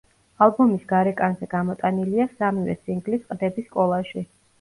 ალბომის 0.43 0.85
გარეკანზე 0.91 1.49
გამოტანილია 1.51 2.25
სამივე 2.31 2.75
სინგლის 2.79 3.29
ყდების 3.29 3.69
კოლაჟი. 3.77 4.25